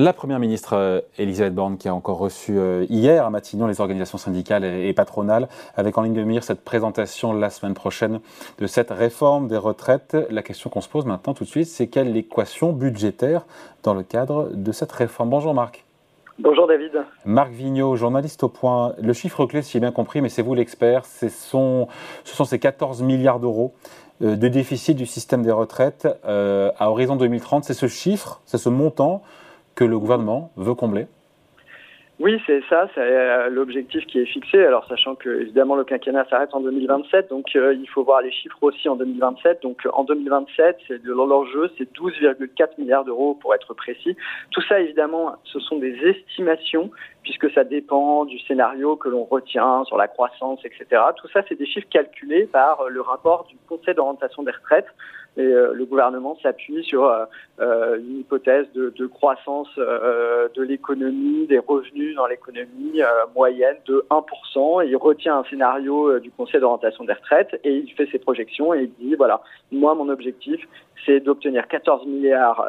[0.00, 3.80] La Première ministre euh, Elisabeth Borne qui a encore reçu euh, hier à Matignon les
[3.80, 8.20] organisations syndicales et patronales avec en ligne de mire cette présentation la semaine prochaine
[8.60, 10.16] de cette réforme des retraites.
[10.30, 13.44] La question qu'on se pose maintenant tout de suite, c'est quelle équation budgétaire
[13.82, 15.30] dans le cadre de cette réforme?
[15.30, 15.84] Bonjour Marc.
[16.38, 16.92] Bonjour David.
[17.24, 18.94] Marc Vigneault, journaliste au point.
[19.02, 21.88] Le chiffre clé, si j'ai bien compris, mais c'est vous l'expert, ce sont,
[22.22, 23.74] ce sont ces 14 milliards d'euros
[24.22, 27.64] euh, de déficit du système des retraites à horizon 2030.
[27.64, 29.24] C'est ce chiffre, c'est ce montant
[29.78, 31.06] que le gouvernement veut combler
[32.20, 34.58] oui, c'est ça, c'est euh, l'objectif qui est fixé.
[34.64, 38.32] Alors, sachant que évidemment le quinquennat s'arrête en 2027, donc euh, il faut voir les
[38.32, 39.62] chiffres aussi en 2027.
[39.62, 44.16] Donc, en 2027, c'est de l'enjeu, c'est 12,4 milliards d'euros pour être précis.
[44.50, 46.90] Tout ça, évidemment, ce sont des estimations
[47.22, 51.00] puisque ça dépend du scénario que l'on retient sur la croissance, etc.
[51.14, 54.88] Tout ça, c'est des chiffres calculés par le rapport du Conseil d'orientation des retraites
[55.38, 57.24] et euh, le gouvernement s'appuie sur euh,
[57.60, 63.00] euh, une hypothèse de, croissance de l'économie, des revenus dans l'économie
[63.34, 64.86] moyenne de 1%.
[64.86, 68.82] il retient un scénario du Conseil d'orientation des retraites et il fait ses projections et
[68.82, 69.40] il dit voilà,
[69.72, 70.60] moi mon objectif
[71.06, 72.60] c'est d'obtenir 14 milliards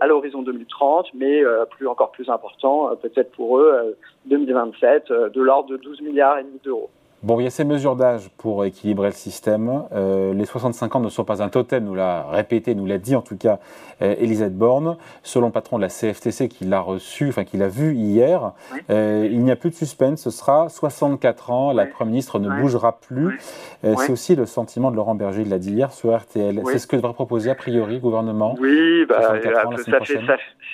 [0.00, 5.76] à l'horizon 2030, mais plus encore plus important, peut-être pour eux, 2027, de l'ordre de
[5.76, 6.90] 12 milliards et demi d'euros.
[7.22, 9.82] Bon, il y a ces mesures d'âge pour équilibrer le système.
[9.92, 13.14] Euh, les 65 ans ne sont pas un totem, nous l'a répété, nous l'a dit
[13.14, 13.58] en tout cas
[14.00, 14.96] euh, Elisabeth Borne.
[15.22, 18.52] Selon le patron de la CFTC qui l'a reçu, enfin qui l'a vu hier,
[18.88, 22.48] euh, il n'y a plus de suspense, ce sera 64 ans, la Première ministre ne
[22.48, 23.38] bougera plus.
[23.84, 26.62] Euh, c'est aussi le sentiment de Laurent Berger, il l'a dit hier sur RTL.
[26.64, 29.34] C'est ce que devrait proposer a priori le gouvernement Oui, bah,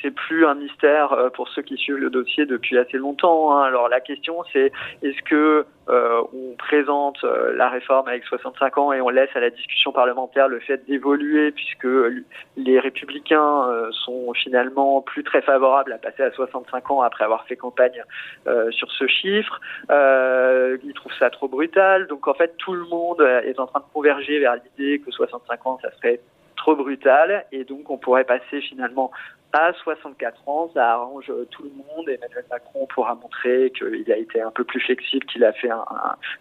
[0.03, 3.57] c'est plus un mystère pour ceux qui suivent le dossier depuis assez longtemps.
[3.57, 3.65] Hein.
[3.65, 4.71] Alors la question c'est
[5.03, 9.41] est-ce que euh, on présente euh, la réforme avec 65 ans et on laisse à
[9.41, 11.87] la discussion parlementaire le fait d'évoluer puisque
[12.57, 17.47] les républicains euh, sont finalement plus très favorables à passer à 65 ans après avoir
[17.47, 18.03] fait campagne
[18.71, 19.61] sur ce chiffre.
[19.91, 22.07] ils trouvent ça trop brutal.
[22.07, 25.67] Donc en fait, tout le monde est en train de converger vers l'idée que 65
[25.67, 26.21] ans, ça serait
[26.57, 29.11] trop brutal et donc on pourrait passer finalement
[29.57, 32.09] à 64 ans, ça arrange tout le monde.
[32.09, 35.71] Emmanuel Macron pourra montrer qu'il a été un peu plus flexible, qu'il a fait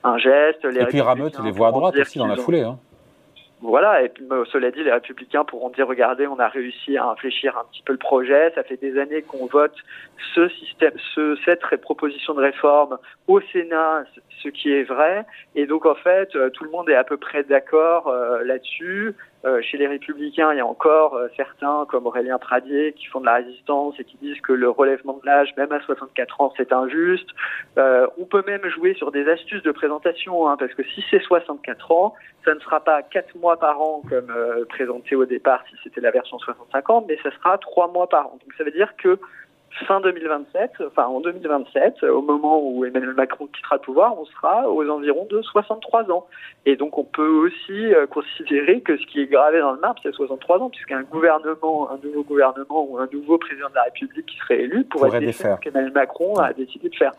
[0.04, 0.64] un, geste.
[0.66, 2.62] Les et puis Rameut les voit à droite aussi dans la foulée.
[2.62, 2.78] Hein.
[3.62, 7.58] Voilà, et puis cela dit, les républicains pourront dire regardez, on a réussi à infléchir
[7.58, 9.74] un petit peu le projet, ça fait des années qu'on vote
[10.36, 12.98] ce système, ce, cette proposition de réforme
[13.28, 14.04] au Sénat,
[14.44, 17.18] ce qui est vrai, et donc en fait, euh, tout le monde est à peu
[17.18, 19.16] près d'accord euh, là-dessus.
[19.46, 23.26] Euh, chez les républicains, il y a encore certains comme Aurélien Pradier qui font de
[23.26, 26.74] la résistance et qui disent que le relèvement de l'âge, même à 64 ans, c'est
[26.74, 27.30] injuste.
[27.78, 31.92] on peut même jouer sur des astuces de présentation, hein, parce que si c'est 64
[31.92, 34.34] ans, ça ne sera pas 4 mois par an comme
[34.70, 38.28] présenté au départ si c'était la version 65 ans, mais ça sera 3 mois par
[38.28, 38.40] an.
[38.42, 39.20] Donc ça veut dire que
[39.88, 44.70] fin 2027, enfin en 2027, au moment où Emmanuel Macron quittera le pouvoir, on sera
[44.70, 46.26] aux environs de 63 ans.
[46.66, 50.00] Et donc on peut aussi euh, considérer que ce qui est gravé dans le marbre,
[50.02, 54.26] c'est 63 ans, puisqu'un gouvernement, un nouveau gouvernement ou un nouveau président de la République
[54.26, 57.12] qui serait élu pourrait, défaire ce qu'Emmanuel Macron a décidé de faire.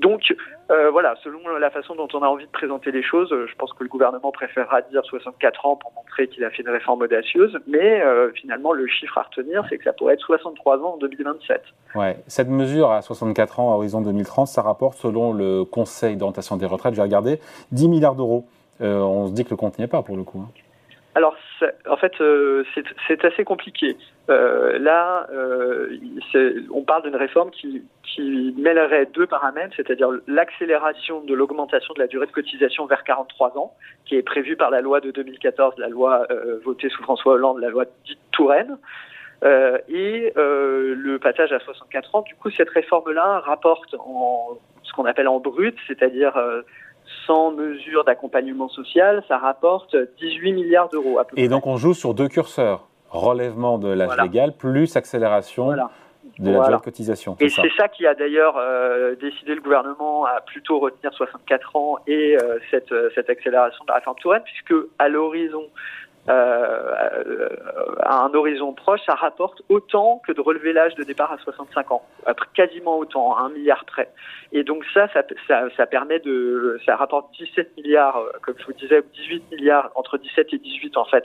[0.00, 0.34] Donc
[0.70, 3.72] euh, voilà, selon la façon dont on a envie de présenter les choses, je pense
[3.72, 7.58] que le gouvernement préférera dire 64 ans pour montrer qu'il a fait une réforme audacieuse,
[7.66, 10.96] mais euh, finalement le chiffre à retenir, c'est que ça pourrait être 63 ans en
[10.96, 11.62] 2027.
[11.94, 16.56] Ouais, cette mesure à 64 ans à horizon 2030, ça rapporte selon le Conseil d'orientation
[16.56, 17.40] des retraites, j'ai regardé,
[17.72, 18.44] 10 milliards d'euros.
[18.80, 20.40] Euh, on se dit que le compte n'y est pas pour le coup.
[20.40, 20.50] Hein.
[21.16, 21.34] Alors,
[21.88, 22.62] en fait, euh,
[23.08, 23.96] c'est assez compliqué.
[24.28, 25.26] Euh, là,
[26.70, 32.06] on parle d'une réforme qui, qui mêlerait deux paramètres, c'est-à-dire l'accélération de l'augmentation de la
[32.06, 35.88] durée de cotisation vers 43 ans, qui est prévue par la loi de 2014, la
[35.88, 36.28] loi
[36.64, 38.76] votée sous François Hollande, la loi dite Touraine.
[39.44, 44.92] Euh, et euh, le passage à 64 ans, du coup, cette réforme-là rapporte en ce
[44.92, 46.62] qu'on appelle en brut, c'est-à-dire euh,
[47.26, 51.18] sans mesure d'accompagnement social, ça rapporte 18 milliards d'euros.
[51.36, 55.88] Et donc on joue sur deux curseurs, relèvement de l'âge légal plus accélération de la
[56.38, 57.36] durée de cotisation.
[57.40, 58.60] Et c'est ça qui a d'ailleurs
[59.20, 62.36] décidé le gouvernement à plutôt retenir 64 ans et
[62.70, 65.62] cette, cette accélération de la réforme Touraine, puisque à l'horizon
[66.28, 66.75] euh,
[68.00, 71.90] à un horizon proche, ça rapporte autant que de relever l'âge de départ à 65
[71.92, 72.02] ans,
[72.54, 74.08] quasiment autant, un milliard près.
[74.52, 75.22] Et donc ça, ça,
[75.76, 80.18] ça, permet de, ça rapporte 17 milliards, euh, comme je vous disais, 18 milliards entre
[80.18, 81.24] 17 et 18 en fait,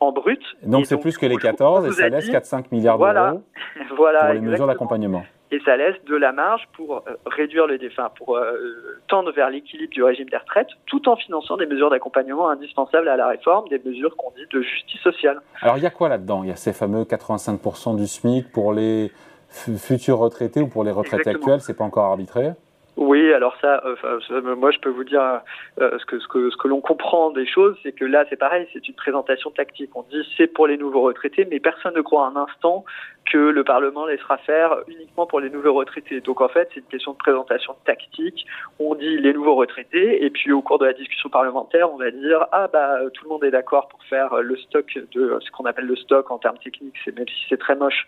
[0.00, 0.42] en brut.
[0.62, 3.42] Donc c'est plus que les 14 et ça laisse 4-5 milliards d'euros
[3.96, 7.78] voilà, pour les mesures d'accompagnement et ça laisse de la marge pour euh, réduire les
[7.78, 11.90] défunts, pour euh, tendre vers l'équilibre du régime des retraites, tout en finançant des mesures
[11.90, 15.40] d'accompagnement indispensables à la réforme, des mesures qu'on dit de justice sociale.
[15.60, 16.42] Alors il y a quoi là-dedans?
[16.42, 19.12] Il y a ces fameux 85% du SMIC pour les
[19.50, 22.52] futurs retraités ou pour les retraités actuels, c'est pas encore arbitré?
[22.96, 25.40] Oui, alors ça, euh, moi je peux vous dire
[25.80, 28.36] euh, ce que ce que ce que l'on comprend des choses, c'est que là c'est
[28.36, 29.90] pareil, c'est une présentation tactique.
[29.94, 32.84] On dit c'est pour les nouveaux retraités, mais personne ne croit un instant
[33.30, 36.20] que le Parlement laissera faire uniquement pour les nouveaux retraités.
[36.20, 38.46] Donc en fait, c'est une question de présentation tactique.
[38.78, 42.10] On dit les nouveaux retraités, et puis au cours de la discussion parlementaire, on va
[42.10, 45.64] dire ah bah tout le monde est d'accord pour faire le stock de ce qu'on
[45.64, 48.06] appelle le stock en termes techniques, c'est même si c'est très moche,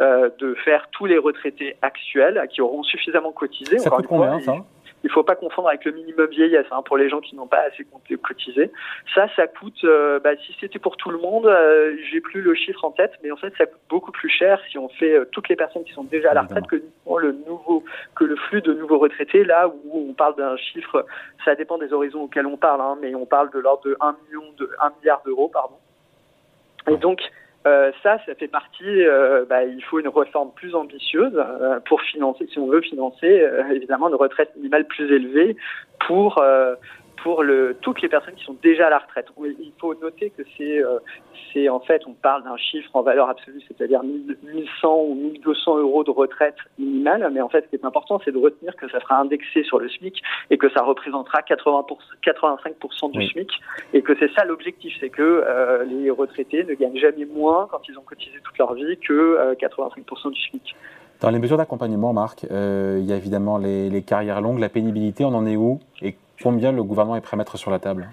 [0.00, 3.78] euh, de faire tous les retraités actuels qui auront suffisamment cotisé.
[3.78, 4.56] Ça coûte combien ça
[5.04, 7.60] il faut pas confondre avec le minimum vieillesse hein, pour les gens qui n'ont pas
[7.60, 7.86] assez
[8.16, 8.72] cotisé.
[9.14, 12.54] Ça, ça coûte, euh, bah, si c'était pour tout le monde, euh, j'ai plus le
[12.54, 15.24] chiffre en tête, mais en fait, ça coûte beaucoup plus cher si on fait euh,
[15.30, 17.84] toutes les personnes qui sont déjà à la retraite que le nouveau,
[18.16, 19.44] que le flux de nouveaux retraités.
[19.44, 21.04] Là où on parle d'un chiffre,
[21.44, 24.16] ça dépend des horizons auxquels on parle, hein, mais on parle de l'ordre de 1
[24.26, 25.76] million de 1 milliard d'euros, pardon.
[26.88, 27.20] Et donc,
[27.66, 28.84] euh, ça, ça fait partie.
[28.84, 33.46] Euh, bah, il faut une réforme plus ambitieuse euh, pour financer, si on veut financer,
[33.72, 35.56] évidemment, une retraite minimale plus élevée
[36.06, 36.42] pour
[37.22, 37.42] pour
[37.80, 39.28] toutes les personnes qui sont déjà à la retraite.
[39.38, 40.82] Il faut noter que c'est,
[41.52, 46.04] c'est en fait, on parle d'un chiffre en valeur absolue, c'est-à-dire 1100 ou 1200 euros
[46.04, 49.00] de retraite minimale, mais en fait, ce qui est important, c'est de retenir que ça
[49.00, 51.86] sera indexé sur le SMIC et que ça représentera 80
[52.24, 53.50] 85% du SMIC
[53.92, 57.80] et que c'est ça l'objectif, c'est que euh, les retraités ne gagnent jamais moins quand
[57.88, 60.76] ils ont cotisé toute leur vie que 85% euh, du SMIC.
[61.20, 65.24] Dans les mesures d'accompagnement, Marc, il y a évidemment les, les, carrières longues, la pénibilité,
[65.24, 68.08] on en est où et combien le gouvernement est prêt à mettre sur la table?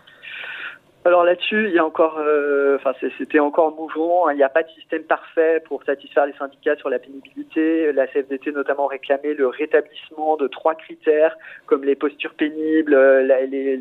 [1.03, 2.77] Alors là-dessus, il y a encore, euh,
[3.17, 4.29] c'était encore mouvant.
[4.29, 7.91] Il n'y a pas de système parfait pour satisfaire les syndicats sur la pénibilité.
[7.91, 12.95] La CFDT notamment réclamait le rétablissement de trois critères comme les postures pénibles,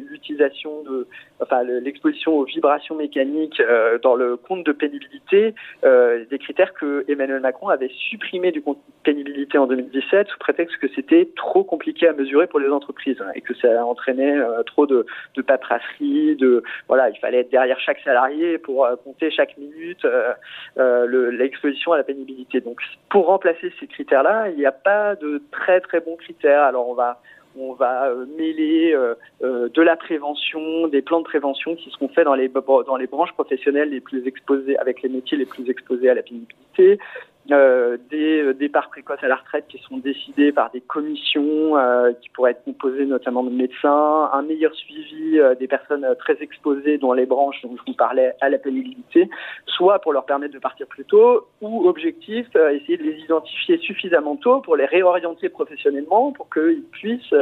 [0.08, 1.06] l'utilisation de,
[1.42, 7.04] enfin l'exposition aux vibrations mécaniques euh, dans le compte de pénibilité, euh, des critères que
[7.06, 11.64] Emmanuel Macron avait supprimés du compte de pénibilité en 2017 sous prétexte que c'était trop
[11.64, 16.62] compliqué à mesurer pour les entreprises et que ça entraînait trop de, de paperasserie, de
[16.88, 20.32] voilà il fallait être derrière chaque salarié pour euh, compter chaque minute euh,
[20.78, 22.60] euh, l'exposition à la pénibilité.
[22.60, 26.62] Donc, pour remplacer ces critères-là, il n'y a pas de très très bons critères.
[26.62, 27.20] Alors, on va
[27.58, 28.96] on va mêler
[29.42, 33.32] de la prévention, des plans de prévention qui seront faits dans les dans les branches
[33.32, 37.00] professionnelles les plus exposées, avec les métiers les plus exposés à la pénibilité,
[37.50, 42.12] euh, des euh, départs précoces à la retraite qui sont décidés par des commissions euh,
[42.20, 46.98] qui pourraient être composées notamment de médecins, un meilleur suivi euh, des personnes très exposées
[46.98, 49.28] dans les branches dont je vous parlais à la pénibilité,
[49.66, 54.36] soit pour leur permettre de partir plus tôt, ou objectif, essayer de les identifier suffisamment
[54.36, 57.34] tôt pour les réorienter professionnellement, pour qu'ils puissent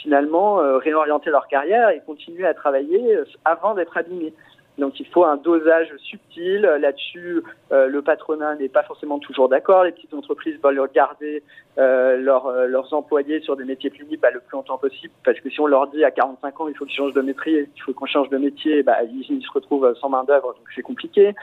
[0.00, 4.32] finalement réorienter leur carrière et continuer à travailler avant d'être abîmés.
[4.80, 6.62] Donc il faut un dosage subtil.
[6.62, 9.84] Là-dessus, euh, le patronat n'est pas forcément toujours d'accord.
[9.84, 11.42] Les petites entreprises veulent garder
[11.78, 15.50] euh, euh, leurs employés sur des métiers libres bah, le plus longtemps possible, parce que
[15.50, 17.92] si on leur dit à 45 ans il faut qu'ils changent de métier, il faut
[17.92, 21.34] qu'on change de métier, bah, ils, ils se retrouvent sans main d'œuvre, donc c'est compliqué.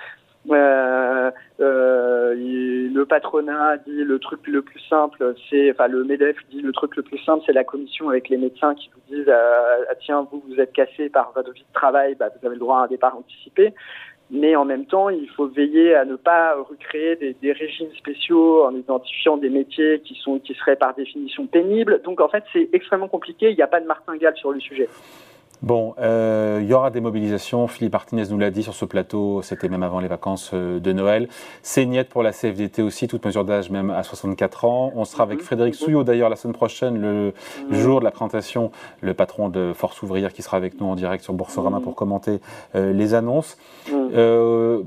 [0.49, 6.61] Euh, euh, le patronat dit le truc le plus simple, c'est, enfin le Medef dit
[6.61, 9.83] le truc le plus simple, c'est la commission avec les médecins qui vous disent euh,
[9.89, 12.59] ah, tiens vous vous êtes cassé par votre vie de travail, bah, vous avez le
[12.59, 13.73] droit à un départ anticipé.
[14.29, 18.65] Mais en même temps, il faut veiller à ne pas recréer des, des, régimes spéciaux
[18.65, 22.01] en identifiant des métiers qui sont qui seraient par définition pénibles.
[22.03, 23.51] Donc en fait, c'est extrêmement compliqué.
[23.51, 24.89] Il n'y a pas de martingale sur le sujet.
[25.63, 27.67] Bon, euh, il y aura des mobilisations.
[27.67, 30.93] Philippe Martinez nous l'a dit sur ce plateau, c'était même avant les vacances euh, de
[30.93, 31.27] Noël.
[31.63, 34.91] C'est niette pour la CFDT aussi, toute mesure d'âge même à 64 ans.
[34.95, 35.45] On sera avec mhm.
[35.45, 37.33] Frédéric Souillot d'ailleurs la semaine prochaine, le
[37.69, 37.73] mhm.
[37.73, 38.71] jour de la présentation,
[39.01, 41.83] le patron de Force Ouvrière qui sera avec nous en direct sur Boursorama mhm.
[41.83, 42.39] pour commenter
[42.75, 43.57] euh, les annonces.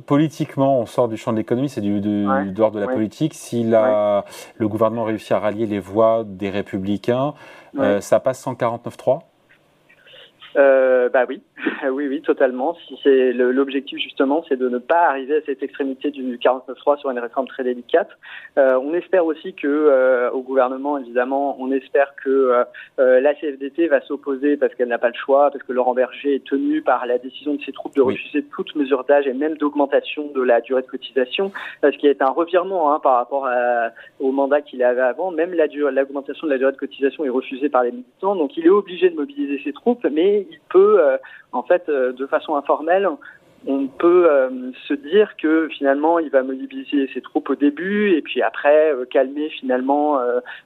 [0.07, 3.35] politiquement, on sort du champ de l'économie, c'est du, du, dehors de la politique.
[3.35, 4.25] Si la,
[4.57, 7.35] le gouvernement réussit à rallier les voix des républicains,
[8.01, 9.23] ça passe 149-3
[10.57, 11.43] euh, bah oui,
[11.91, 12.77] oui, oui, totalement.
[12.87, 17.11] Si c'est l'objectif justement, c'est de ne pas arriver à cette extrémité du 49.3 sur
[17.11, 18.11] une réforme très délicate.
[18.59, 22.65] Euh, on espère aussi que euh, au gouvernement, évidemment, on espère que euh,
[22.99, 26.37] euh, la CFDT va s'opposer parce qu'elle n'a pas le choix, parce que Laurent Berger
[26.37, 29.57] est tenu par la décision de ses troupes de refuser toute mesure d'âge et même
[29.57, 31.53] d'augmentation de la durée de cotisation,
[31.83, 35.31] ce qui est un revirement hein, par rapport à, au mandat qu'il avait avant.
[35.31, 38.71] Même l'augmentation de la durée de cotisation est refusée par les militants, donc il est
[38.71, 41.17] obligé de mobiliser ses troupes, mais il peut, euh,
[41.53, 43.09] en fait, euh, de façon informelle,
[43.67, 44.27] on peut
[44.89, 49.51] se dire que finalement il va mobiliser ses troupes au début et puis après calmer
[49.51, 50.19] finalement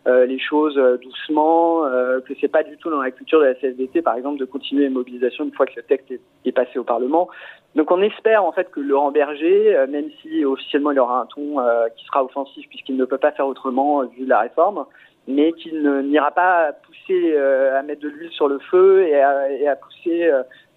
[0.06, 1.82] les choses doucement,
[2.24, 4.84] que c'est pas du tout dans la culture de la CFDT par exemple de continuer
[4.84, 6.12] les mobilisations une fois que le texte
[6.44, 7.28] est, passé au Parlement.
[7.74, 11.56] Donc on espère en fait que Laurent Berger, même si officiellement il aura un ton
[11.96, 14.86] qui sera offensif puisqu'il ne peut pas faire autrement vu la réforme,
[15.26, 19.68] mais qu'il n'ira pas pousser à mettre de l'huile sur le feu et à, et
[19.68, 20.30] à pousser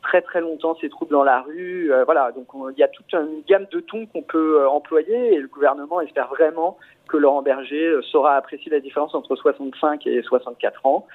[0.08, 1.92] très très longtemps ses troupes dans la rue.
[1.92, 5.34] Euh, voilà, donc il y a toute une gamme de tons qu'on peut euh, employer
[5.34, 6.78] et le gouvernement espère vraiment
[7.08, 11.08] que Laurent Berger euh, saura apprécier la différence entre 65 et 64 ans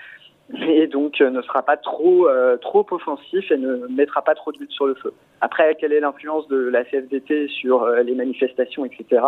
[0.69, 2.29] et donc ne sera pas trop
[2.61, 5.15] trop offensif et ne mettra pas trop d'huile sur le feu.
[5.41, 9.23] Après, quelle est l'influence de la CFDT sur les manifestations, etc.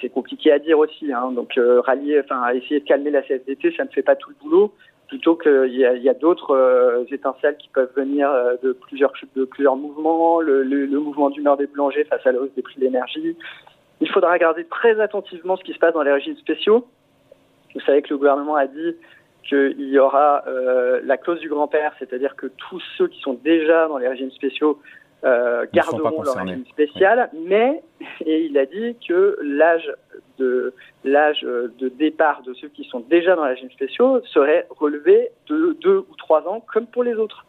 [0.00, 1.12] c'est compliqué à dire aussi.
[1.12, 1.32] Hein.
[1.32, 4.74] Donc rallier, enfin essayer de calmer la CFDT, ça ne fait pas tout le boulot
[5.10, 10.62] plutôt qu'il y a, d'autres euh, étincelles qui peuvent venir euh, de plusieurs mouvements, le,
[10.62, 13.36] le, le mouvement d'humeur des boulangers face à la des prix de l'énergie.
[14.00, 16.86] Il faudra regarder très attentivement ce qui se passe dans les régimes spéciaux.
[17.74, 18.94] Vous savez que le gouvernement a dit
[19.48, 23.88] qu'il y aura euh, la clause du grand-père, c'est-à-dire que tous ceux qui sont déjà
[23.88, 24.80] dans les régimes spéciaux
[25.24, 27.82] euh, garderont leur régime spécial, mais
[28.24, 29.90] et il a dit que l'âge
[30.38, 30.72] de
[31.04, 35.76] l'âge de départ de ceux qui sont déjà dans les régimes spéciaux serait relevé de
[35.80, 37.44] deux ou trois ans, comme pour les autres.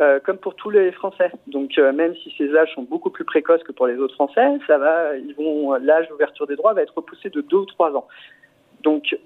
[0.00, 1.32] Euh, comme pour tous les Français.
[1.48, 4.46] Donc euh, même si ces âges sont beaucoup plus précoces que pour les autres Français,
[4.68, 7.92] ça va, ils vont l'âge d'ouverture des droits va être repoussé de deux ou trois
[7.96, 8.06] ans.
[8.84, 9.18] Donc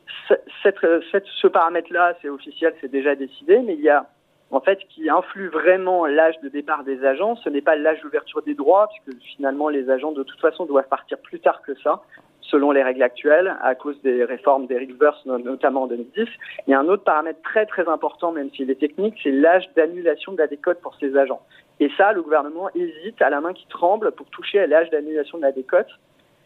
[0.63, 0.79] cette,
[1.11, 4.07] cette, ce paramètre-là, c'est officiel, c'est déjà décidé, mais il y a
[4.53, 8.43] en fait, qui influe vraiment l'âge de départ des agents, ce n'est pas l'âge d'ouverture
[8.43, 12.03] des droits, puisque finalement les agents de toute façon doivent partir plus tard que ça,
[12.43, 16.29] selon les règles actuelles, à cause des réformes d'Eric Burst, notamment en 2010.
[16.67, 19.65] Il y a un autre paramètre très très important, même s'il est technique, c'est l'âge
[19.75, 21.41] d'annulation de la décote pour ces agents.
[21.81, 25.39] Et ça, le gouvernement hésite à la main qui tremble pour toucher à l'âge d'annulation
[25.39, 25.89] de la décote,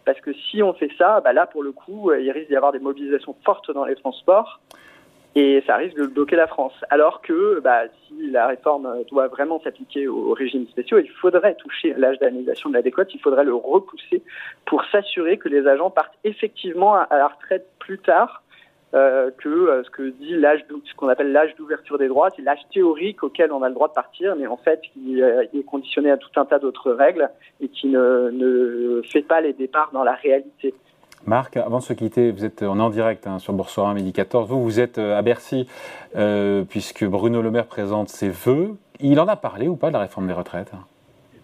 [0.05, 2.71] parce que si on fait ça, bah là pour le coup, il risque d'y avoir
[2.71, 4.61] des mobilisations fortes dans les transports
[5.37, 6.73] et ça risque de bloquer la France.
[6.89, 11.95] Alors que bah, si la réforme doit vraiment s'appliquer au, régime spéciaux, il faudrait toucher
[11.95, 14.23] l'âge d'annulation de la décote, il faudrait le repousser
[14.65, 18.43] pour s'assurer que les agents partent effectivement à, la retraite plus tard
[18.95, 22.41] euh, que euh, ce que dit l'âge, ce qu'on appelle l'âge d'ouverture des droits, c'est
[22.41, 25.65] l'âge théorique auquel on a le droit de partir, mais en fait qui euh, est
[25.65, 27.29] conditionné à tout un tas d'autres règles
[27.61, 30.73] et qui ne, ne fait pas les départs dans la réalité.
[31.27, 34.49] Marc, avant de se quitter, vous êtes en direct hein, sur Boursorama Midi 14.
[34.49, 35.67] Vous, vous êtes euh, à Bercy,
[36.15, 38.77] euh, puisque Bruno Le Maire présente ses vœux.
[39.01, 40.71] Il en a parlé ou pas de la réforme des retraites?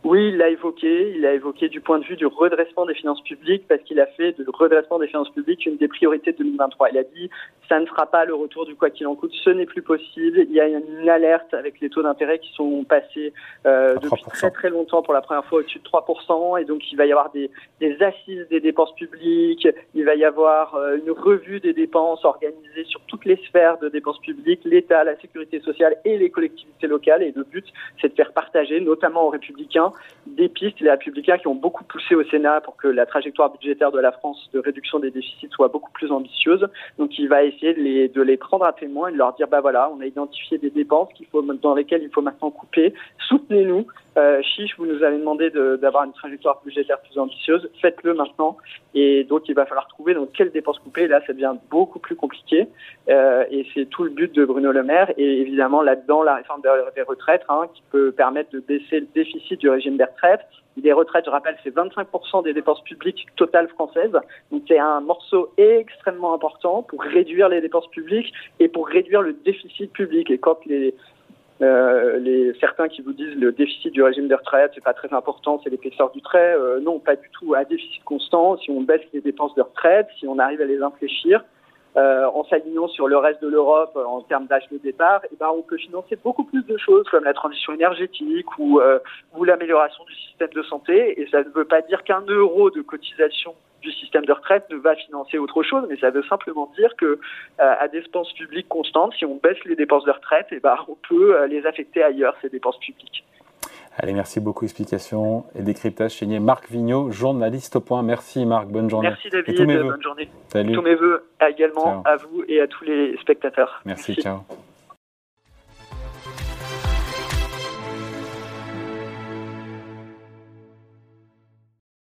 [0.05, 1.15] Oui, il l'a évoqué.
[1.17, 4.07] Il a évoqué du point de vue du redressement des finances publiques parce qu'il a
[4.07, 6.91] fait du redressement des finances publiques une des priorités de 2023.
[6.91, 7.31] Il a dit
[7.69, 10.41] ça ne sera pas le retour du quoi qu'il en coûte, ce n'est plus possible.
[10.41, 13.33] Il y a une alerte avec les taux d'intérêt qui sont passés
[13.65, 16.61] euh, depuis très très longtemps pour la première fois au-dessus de 3%.
[16.61, 19.69] Et donc il va y avoir des, des assises des dépenses publiques.
[19.95, 23.89] Il va y avoir euh, une revue des dépenses organisée sur toutes les sphères de
[23.89, 27.23] dépenses publiques, l'État, la sécurité sociale et les collectivités locales.
[27.23, 27.67] Et le but,
[28.01, 29.92] c'est de faire partager, notamment aux républicains,
[30.27, 33.93] des pistes, les républicains qui ont beaucoup poussé au Sénat pour que la trajectoire budgétaire
[33.93, 36.67] de la France de réduction des déficits soit beaucoup plus ambitieuse.
[36.99, 39.49] Donc il va essayer de les, de les prendre à témoin et de leur dire,
[39.49, 42.95] bah voilà, on a identifié des dépenses qu'il faut, dans lesquelles il faut maintenant couper,
[43.29, 43.87] soutenez-nous,
[44.19, 48.59] euh, chiche, vous nous avez demandé d'avoir une trajectoire budgétaire plus ambitieuse, faites-le maintenant.
[48.95, 51.09] Et donc il va falloir trouver donc quelles dépenses couper.
[51.09, 52.69] Là, ça devient beaucoup plus compliqué.
[53.09, 55.13] Euh, et c'est tout le but de Bruno Le Maire.
[55.17, 56.61] Et évidemment, là-dedans, la réforme
[56.95, 60.47] des retraites, hein, qui peut permettre de baisser le déficit du régime des retraites.
[60.77, 64.17] Les retraites, je rappelle, c'est 25% des dépenses publiques totales françaises.
[64.51, 69.33] Donc c'est un morceau extrêmement important pour réduire les dépenses publiques et pour réduire le
[69.33, 70.31] déficit public.
[70.31, 70.95] Et quand les
[71.63, 75.13] euh, les, certains qui vous disent le déficit du régime de retraite, c'est pas très
[75.13, 76.55] important, c'est l'épaisseur du trait.
[76.57, 77.55] Euh, non, pas du tout.
[77.55, 80.83] À déficit constant, si on baisse les dépenses de retraite, si on arrive à les
[80.83, 81.45] infléchir,
[81.97, 85.51] euh, en s'alignant sur le reste de l'Europe en termes d'âge de départ, eh ben,
[85.55, 88.81] on peut financer beaucoup plus de choses comme la transition énergétique ou,
[89.37, 91.21] ou l'amélioration du système de santé.
[91.21, 94.77] Et ça ne veut pas dire qu'un euro de cotisation du système de retraite ne
[94.77, 97.19] va financer autre chose, mais ça veut simplement dire que
[97.59, 100.97] à dépenses publiques constantes, si on baisse les dépenses de retraite, et eh ben, on
[101.09, 103.25] peut les affecter ailleurs, ces dépenses publiques.
[103.99, 104.65] Allez, merci beaucoup.
[104.65, 108.03] Explication et décryptage signé Marc Vigneault, journaliste au point.
[108.03, 109.09] Merci Marc, bonne journée.
[109.09, 110.29] Merci David, bonne journée.
[110.49, 110.73] Salut.
[110.73, 113.83] Tous mes voeux également à vous et à tous les spectateurs.
[113.85, 114.15] merci.
[114.15, 114.45] ciao.